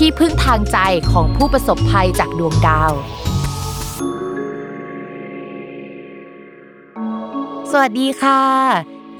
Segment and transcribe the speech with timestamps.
[0.00, 0.78] ที่พึ่งทางใจ
[1.12, 2.92] ของผู้ประสบภัยจากดวงดาว
[7.70, 8.42] สวัสดีค่ะ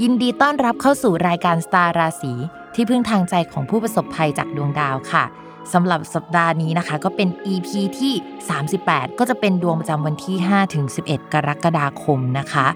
[0.03, 2.33] ยินดีต้อนรับเข้าสู่รายการสตาร์ราศี
[2.75, 5.25] ที่พึ่งทางใจของผู้ประสบภัยจากดวงดาวค่ะ
[5.73, 8.13] สำหรับสัปดาห์นี้นะคะ ก็เป็น EP ที่
[8.67, 12.67] 38 ก็จะเป็นดวงประจำวันที่5ถึง11 กรกฎาคมนะคะ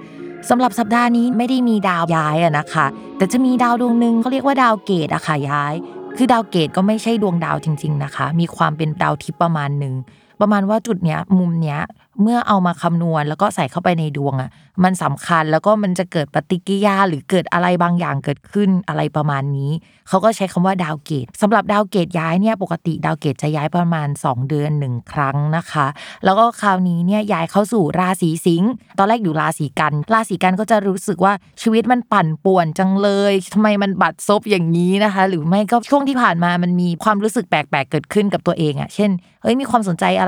[0.49, 5.75] สำหรับสัปดาห์นี้ไม่ได้มีดาวย้ายอะนะคะ แต่จะมีดาวดวงหนึ่งเขาเรียกว่าดาวเกตุอะค่ะย้าย
[6.17, 9.95] คือดาวเกตุก็ไม่ใช่ดวงดาวจริง ๆนะคะ มีความเป็นดาวทิพย์ประมาณหนึ่ง
[10.41, 11.81] ประมาณว่าจุดเนี้ยมุมเนี้ย
[12.23, 14.51] เมื่อเอามาคำนวณแล้วก็ใส่เข้าไปในดวงอะ
[14.85, 19.71] มันสำคัญแล้วก็มันจะเกิดปฏิกิริยาหรือเกิดอะไรบางอย่างเกิดขึ้นอะไรประมาณนี้
[20.09, 25.87] เขาก็ใช้คำว่าดาวเกตุสำหรับดาวเกตุย้ายเนี่ยปกติดาวเกตุจะย้ายประมาณ 2 เดือนหนึ่งครั้งนะคะ
[26.25, 39.11] แล้วก็คราวนี้เนี่ยย้ายเข้าสู่ราศีสิงห์ตอนแรกอยู่ราศีกัน ราศีกันก็จะรู้สึกว่าชีวิตมันปั่นป่วนจังเลยทำไมมันบัดซบอย่างนี้นะคะ หรือไม่ก็ช่วงที่ผ่านมามันมีความรู้สึกแปลกๆเกิดขึ้นกับตัวเองอะเช่น
[39.43, 40.28] เฮ้ยมีความสนใจอะไ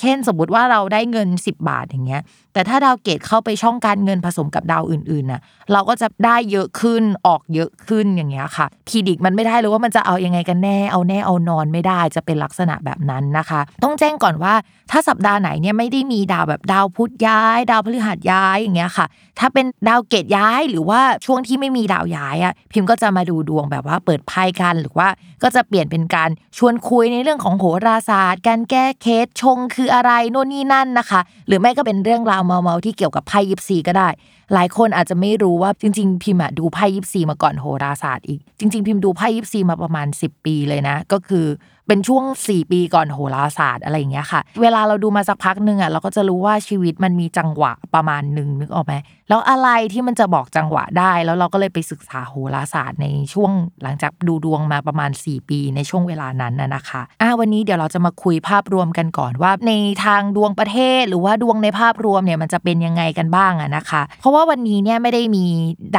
[0.00, 2.22] เช่นสมมติว่าเราได้เงิน 10 บาทอย่างเงี้ย
[2.52, 5.40] แต่ถ้าดาวเกตุเข้าไปช่องการเงินผสมกับดาวอื่นๆน่ะ
[5.72, 14.54] เราก็จะได้เยอะขึ้นออกเยอะขึ้นอย่างเงี้ยค่ะ predict มันไม่ได้เลยว่ามันจะเอายังไงกันแน่ เอาแน่เอานอนไม่ได้จะเป็นลักษณะแบบนั้นนะคะ ต้องแจ้งก่อนว่า
[14.90, 19.06] ถ้าสัปดาห์ไหนเนี่ยไม่ได้มีดาวแบบดาวพุธย้าย ดาวพฤหัสย้ายอย่างเงี้ยค่ะ
[19.38, 25.08] ถ้าเป็นดาวเกตย้ายหรือว่าช่วงที่ไม่มีดาวย้ายอะพิมพ์ก็จะมาดูดวงแบบว่าเปิดไพ่กันหรือว่า
[25.42, 34.08] ก็จะเปลี่ยนเป็นการชวนคุยในเรื่องของโหราศาสตร์ การแก้เคสชงคืออะไรโน่นนี่นั่นนะคะ หรือไม่ก็เป็นเรื่องราวเมาๆที่เกี่ยวกับไพ่ยิปซีก็ได้
[34.54, 41.46] หลายคนอาจจะไม่รู้ว่าจริง ๆ พิมพ์ดูไพ่ยิปซีมาก่อนโหราศาสตร์อีก จริง ๆ พิมพ์ดูไพ่ยิปซีมาประมาณ 10 ปีเลยนะ ก็คือ
[41.90, 48.94] เป็นช่วง 4 ปีก่อนโหราศาสตร์อะไรอย่างเงี้ยค่ะ เวลาเราดูมาสักพักหนึ่งอะเราก็จะรู้ว่าชีวิตมันมีจังหวะประมาณหนึ่งนึกออกไหม
[49.28, 59.72] แล้วอะไรที่มันจะบอกจังหวะได้ แล้วเราก็เลยไปศึกษาโหราศาสตร์ในช่วงหลังจากดูดวงมาประมาณ 4 ปีในช่วงเวลานั้นนะนะคะอ่าวันนี้เดี๋ยวเราจะมาคุยภาพรวมกันก่อนว่า ใน
[60.04, 65.44] ทางดวงประเทศ หรือว่าดวงในภาพรวมเนี่ยมันจะเป็นยังไงกันบ้างอะนะคะ เพราะว่าวันนี้เนี่ยไม่ได้มี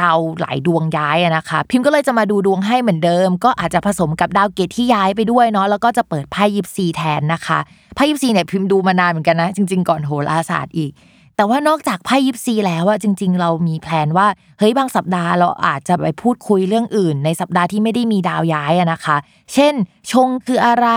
[0.00, 7.58] ดาวหลายดวงย้ายนะคะ พิมพ์ก็เลยจะมาดูดวงให้เหมือนเดิม ก็อาจจะผสมกับดาวเกตที่ย้ายไปด้วยเนาะแล้วก็จะเปิดไพ่ยิปซีแทนนะคะ
[7.94, 10.92] ไพ่ยิปซีเนี่ยพิมพ์ดูมานานเหมือนกันนะ จริง ๆ ก่อนโหราศาสตร์อีก
[11.40, 14.26] แต่ว่านอกจากไพ่ยิปซีแล้วอะจริง ๆ เรามีแพลนว่า
[14.58, 19.16] เฮ้ยบางสัปดาห์เราอาจจะไปพูดคุยเรื่องอื่น ในสัปดาห์ที่ไม่ได้มีดาวย้ายอะนะคะ
[19.54, 19.74] เช่น
[20.10, 20.88] ชงคืออะไร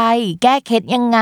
[0.43, 1.19] แก้เคล็ดยังไง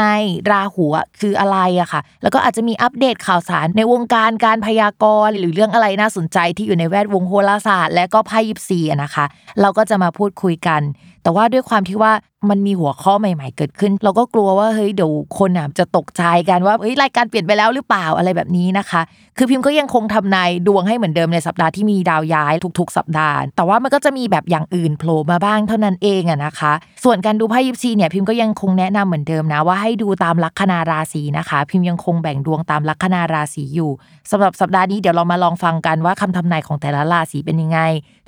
[0.52, 0.86] ราหู
[1.20, 9.26] คืออะไรอะค่ะ แล้วก็อาจจะมีอัปเดตข่าวสารในวงการการพยากรณ์ หรือเรื่องอะไรน่าสนใจที่อยู่ในแวดวงโหราศาสตร์ และก็ไพ่ยิปซีอะนะคะ
[9.62, 10.82] เราก็จะมาพูดคุยกัน
[11.24, 12.14] แต่ว่าด้วยความที่ว่า
[12.50, 19.02] มันมีหัวข้อใหม่ ๆ เกิดขึ้น เราก็กลัวว่าเฮ้ยเดี๋ยวคนอะจะตกใจกันว่าเฮ้ยรายการเปลี่ยนไปแล้วหรือเปล่าอะไรแบบนี้นะคะ
[19.38, 26.74] คือพิมพ์ก็ยังคงทำนายดวงให้เหมือนเดิมในสัปดาห์ที่มีดาวย้ายทุกๆ สัปดาห์ แต่ว่ามันก็จะมีแบบอย่างอื่นโผล่มาบ้างเท่านั้นเองอะนะคะ
[27.04, 33.92] ส่วนการดูไพ่ยิปซีเนี่ยพิมพ์ก็ยังคงแนะนำเหมือนเดิมนะว่าให้ดูตามลัคนาราศีนะคะ พิมพ์ยังคงแบ่งดวงตามลัคนาราศีอยู่
[34.32, 37.80] สำหรับสัปดาห์นี้เดี๋ยวเรามาลองฟังกันว่าคำทำนายของแต่ละราศีเป็นยังไง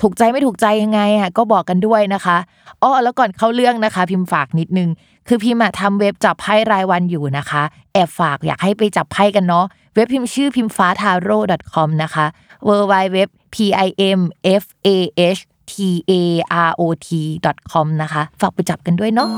[0.01, 2.38] ถูกใจไม่ถูกใจยังไงอะก็บอกกันด้วยนะคะ
[2.83, 4.89] อ้อแล้วก่อนเข้าเรื่องนะคะ พิมพ์ฝากนิดนึง
[5.27, 7.63] คือพิมพ์ทำเว็บจับไพ่รายวันอยู่นะคะ
[7.94, 11.38] แอบฝากอยากให้ไปจับไพ่กันเนาะเว็บพิมพ์ชื่อพิมฟ้าทาโร่
[11.74, 12.25] .com นะคะ
[12.68, 13.18] w w w
[13.54, 13.56] p
[13.86, 13.88] i
[14.18, 14.22] m
[14.62, 14.90] f a
[15.38, 15.40] h
[15.72, 15.74] t
[16.12, 16.13] a
[16.69, 17.10] r o t
[17.72, 19.30] com นะคะ ฝากไปจับกันด้วยเนาะ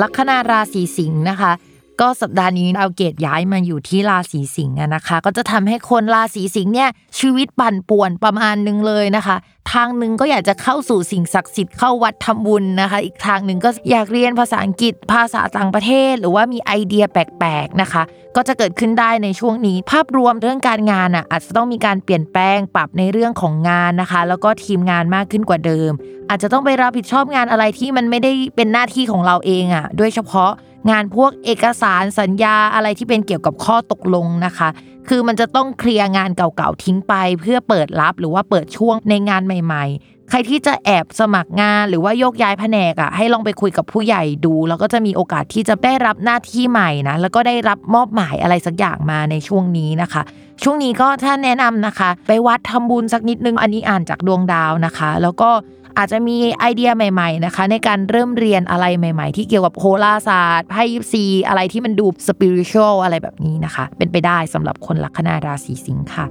[0.00, 1.52] ลัคนาราศีสิงห์นะคะ
[2.00, 9.36] ก็สัปดาห์นี้ดาวเกตย้ายมาอยู่ที่ราศีสิงห์นะคะ ก็จะทำให้คนราศีสิงห์เนี่ยชีวิตปั่นป่วนประมาณนึงเลยนะคะ
[9.72, 18.02] ทางหนึ่งก็อยากจะเข้าสู่สิ่งศักดิ์สิทธิ์เข้าวัดทำบุญนะคะ อีกทางหนึ่งก็อยากเรียนภาษาอังกฤษภาษาต่างประเทศ หรือว่ามีไอเดียแปลกๆนะคะ
[18.36, 25.92] ก็จะเกิดขึ้นได้ในช่วงนี้ ภาพรวมเรื่องการงานอะอาจจะต้องมีการเปลี่ยนแปลงปรับในเรื่องของงานนะคะ แล้วก็ทีมงานมากขึ้นกว่าเดิม
[26.30, 30.50] อาจจะต้องไปรับผิดชอบงานอะไรที่มันไม่ได้เป็นหน้าที่ของเราเองอะโดยเฉพาะ
[30.90, 34.68] งานพวกเอกสารสัญญาอะไรที่เป็นเกี่ยวกับข้อตกลงนะคะ
[35.08, 50.22] คือมันจะต้องเคลียร์งานเก่าๆทิ้งไป เพื่อเปิดรับหรือว่าเปิดช่วงในงานใหม่ ๆ ใครที่จะแอบสมัครงานหรือว่าโยกย้ายแผนกอะให้ลองไปคุยกับผู้ใหญ่ดู แล้วก็จะมีโอกาสที่จะได้รับหน้าที่ใหม่นะแล้วก็ได้รับมอบหมายอะไรสักอย่างมาในช่วงนี้นะคะ
[50.62, 55.50] ช่วงนี้ก็ถ้าแนะนำนะคะ ไปวัดทำบุญสักนิดนึงอันนี้อ่านจากดวงดาวนะคะ แล้วก็
[55.98, 66.26] อาจจะมีไอเดียใหม่ๆนะคะ ในการเริ่มเรียนอะไรใหม่ ๆ ที่เกี่ยวกับโหราศาสตร์ไพ่ยิปซีอะไรที่มันดูสปิริต u a l อะไรแบบนี้นะคะ เป็นไปได้สำหรับคนลัคนาราศีสิงค์ค่ะ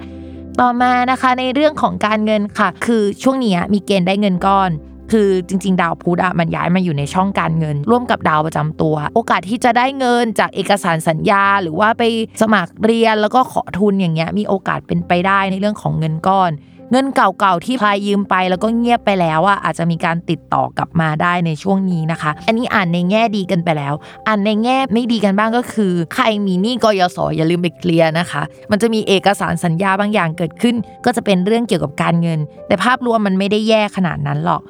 [0.59, 4.71] ต่อมานะคะในเรื่องของการเงินค่ะ คือช่วงนี้มีเกณฑ์ได้เงินก้อน
[5.11, 12.03] คือจริง ๆ ดาวพุธอะมันย้ายมาอยู่ในช่องการเงิน ร่วมกับดาวประจำตัว โอกาสที่จะได้เงินจากเอกสารสัญญา หรือว่าไป
[12.41, 16.51] สมัครเรียนแล้วก็ขอทุนอย่างเงี้ยมีโอกาสเป็นไปได้ในเรื่องของเงินก้อน
[16.91, 23.93] เงินเก่าๆที่ใครยืมไปแล้วก็เงียบไปแล้วอะอาจจะมีการติดต่อกลับมาได้ในช่วงนี้นะคะ อันนี้อ่านในแง่ดีกันไปแล้ว
[24.27, 28.41] อ่านในแง่ไม่ดีกันบ้างก็คือ ใครมีหนี้กยศอย่าลืมไปเคลียร์นะคะ
[28.71, 34.63] มันจะมีเอกสารสัญญาบางอย่างเกิดขึ้น ก็จะเป็นเรื่องเกี่ยวกับการเงิน แต่ภาพรวมมันไม่ได้แย่ขนาดนั้นหรอก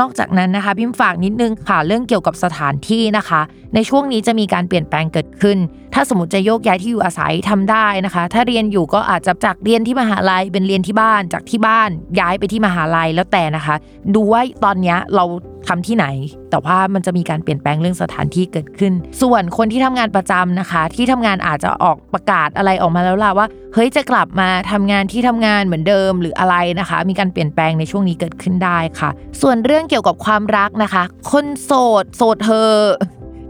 [0.00, 3.40] นอกจากนั้นนะคะพิมฝากนิดนึงค่ะเรื่องเกี่ยวกับสถานที่นะคะ
[3.74, 5.58] ในช่วงนี้จะมีการเปลี่ยนแปลงเกิดขึ้น
[5.94, 11.90] ถ้าสมมติจะโยกย้ายที่อยู่อาศัยทำได้นะคะ ถ้าเรียนอยู่ก็อาจจะจากเรียนที่มหาลัยเป็นเรียนที่บ้านจากที่บ้าน
[12.20, 13.74] ย้ายไปที่มหาลัยแล้วแต่นะคะ
[14.14, 15.24] ดูว่าตอนนี้เรา
[15.68, 16.06] ทำที่ไหน
[16.50, 18.92] แต่ว่ามันจะมีการเปลี่ยนแปลงเรื่องสถานที่เกิดขึ้น
[19.22, 29.10] ส่วนคนที่ทำงานประจำนะคะ ที่ทำงานอาจจะออกประกาศอะไรออกมาแล้วล่ะว่า เฮ้ยจะกลับมาทำงานที่ทำงานเหมือนเดิมหรืออะไรนะคะ มีการเปลี่ยนแปลงในช่วงนี้เกิดขึ้นได้ค่ะ
[29.40, 32.72] ส่วนเรื่องเกี่ยวกับความรักนะคะ คนโสดโสดเธอ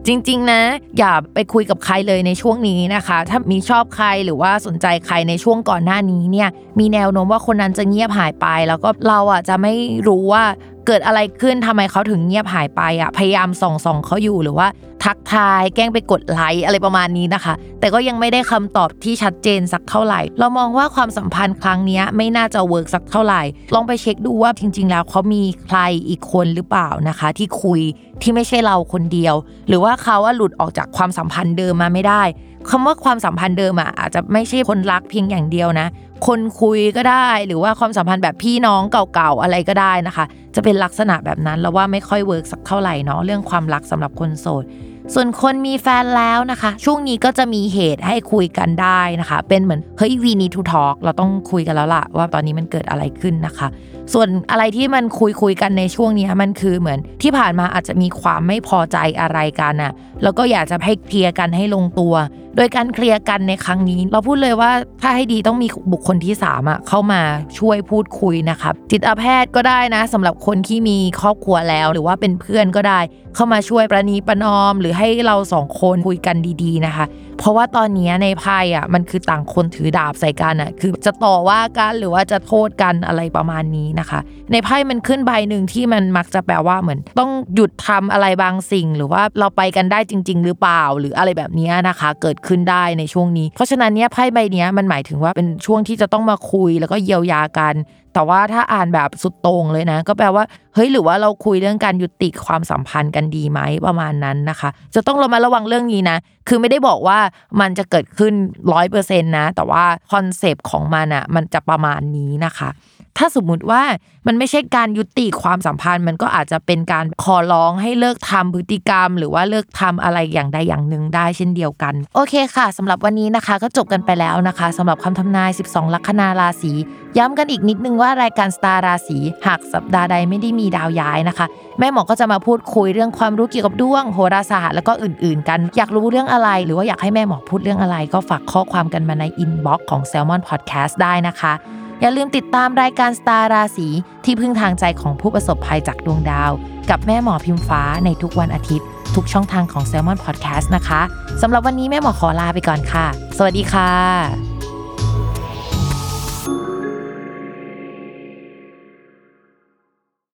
[0.09, 0.63] จริง ๆ นะ
[0.99, 9.75] อย่าไปคุยกับใครเลยในช่วงนี้นะคะ ถ้ามีชอบใครหรือว่าสนใจใครในช่วงก่อนหน้านี้เนี่ยมีแนวโน้มว่าคนนั้นจะเงียบหายไป แล้วก็เราอะจะไม่
[10.09, 10.45] รู้ว่า
[10.87, 14.69] เกิดอะไรขึ้นทำไมเขาถึงเงียบหายไปอะพยายามส่องส่องเขาอยู่หรือว่า
[15.05, 23.43] ทักทายแกล้งไปกดไลค์อะไรประมาณนี้นะคะ แต่ก็ยังไม่ได้คำตอบที่ชัดเจนสักเท่าไหร่ เรามองว่าความสัมพันธ์ครั้งนี้ไม่น่าจะ work สักเท่าไหร่
[23.75, 25.79] ลองไปเช็คดูว่าจริง ๆ แล้วเขามีใคร
[26.09, 27.81] อีกคนหรือเปล่านะคะ ที่คุย
[28.23, 29.35] ที่ไม่ใช่เราคนเดียว
[29.69, 32.23] หรือว่าเขาว่าหลุดออกจากความสัมพันธ์เดิมมาไม่ได้
[32.69, 35.89] คำว่าความสัมพันธ์เดิมอะอาจจะไม่ใช่คนรักเพียงอย่างเดียวนะ
[36.27, 40.25] คนคุยก็ได้หรือว่าความสัมพันธ์แบบพี่น้องเก่าๆอะไรก็ได้นะคะ
[40.55, 44.65] จะเป็นลักษณะแบบนั้นแล้วว่าไม่ค่อย work สักเท่าไหร่เนาะเรื่องความรักสำหรับคนโสด
[45.15, 53.69] ส่วนคนมีแฟนแล้วนะคะ ช่วงนี้ก็จะมีเหตุให้คุยกันได้นะคะ เป็นเหมือนเฮ้ย we need to talk เราต้องคุยกันแล้วล่ะ ว่าตอนนี้มันเกิดอะไรขึ้นนะคะ
[54.13, 62.15] ส่วนอะไรที่มันคุยคุยกันในช่วงนี้มันคือเหมือนที่ผ่านมาอาจจะมีความไม่พอใจอะไรกันอะแล้วก็อยากจะให้เคลียร์กันให้ลงตัว
[62.59, 64.71] โดยการเคลียร์กันในครั้งนี้ เราพูดเลยว่า
[65.03, 67.21] ถ้าให้ดีต้องมีบุคคลที่3ามอะเข้ามา
[67.59, 73.01] ช่วยพูดคุยนะครับจิตแพทย์ก็ได้นะสำหรับคนที่มีครอบครัวแล้ว หรือว่าเป็นเพื่อนก็ได้
[73.35, 77.05] เข้ามาช่วยประนีประนอม หรือให้เราสองคนคุยกันดี ๆนะคะ
[77.39, 84.21] เพราะว่าตอนนี้ในไพ่อะมันคือต่างคนถือดาบใส่กันอะคือจะต่อว่ากันหรือว่าจะโทษกันอะไรประมาณนี้นะคะ
[84.53, 97.75] ในไพ่มันขึ้นใบหนึ่งที่มันมักจะแปลว่าเหมือน ต้องหยุดทำอะไรบางสิ่ง หรือว่าเราไปกันได้จริง ๆ หรือเปล่าหรืออะไรแบบนี้นะคะ เกิดขึ้นได้ในช่วงนี้ เพราะฉะนั้นเนี้ยไพ่ใบนี้มันหมายถึงว่าเป็นช่วงที่จะต้องมาคุยแล้วก็เยียวยากัน
[98.15, 107.19] แต่ว่าถ้าอ่านแบบสุดตรงเลยนะ ก็แปลว่าเฮ้ยหรือว่าเราคุยเรื่องการยุติความสัมพันธ์กันดีไหมประมาณนั้นนะคะ จะต้องระมัดระวังเรื่องนี้นะ คือไม่ได้บอกว่า
[107.61, 108.33] มันจะเกิดขึ้น
[108.73, 112.71] ร้อยเปอร์เซ็นต์นะ แต่ว่า concept ของมันอะมันจะประมาณนี้นะคะ
[113.19, 113.83] ถ้าสมมุติว่า
[114.27, 126.73] มันไม่ใช่การยุติความสัมพันธ์ มันก็อาจจะเป็นการขอร้องให้เลิกทำพฤติกรรม หรือว่าเลิกทำอะไรอย่างใดอย่างหนึ่งได้เช่นเดียวกัน โอเคค่ะสำหรับวันนี้นะคะ ก็จบกันไปแล้วนะคะสำหรับคำทำนาย 12 ลัคนาราศี
[127.19, 131.47] ย้ำกันอีกนิดนึงว่ารายการสตาร์ราศีหากสัปดาห์ใดไม่ได้มีดาวย้ายนะคะ
[131.79, 141.55] แม่หมอก็จะมาพูดคุยเรื่องความรู้เกี่ยวกับดวงโหราศาสตร์แล้วก็อื่น ๆ กันอยากรู้เรื่องอะไร หรือว่าอยากให้แม่หมอพูดเรื่องอะไร ก็ฝากข้อความกันมาใน inbox ของ Salmon Podcast ได้นะคะ
[142.01, 143.89] อย่าลืมติดตามรายการสตาร์ราศี
[144.25, 146.53] ที่พึ่งทางใจของผู้ประสบภัยจากดวงดาว
[146.91, 151.01] กับแม่หมอพิมฟ้าในทุกวันอาทิตย์ ทุกช่องทางของ Salmon Podcast นะคะ
[151.43, 154.58] สำหรับวันนี้แม่หมอขอลาไปก่อนค่ะ สวัสดีค่ะ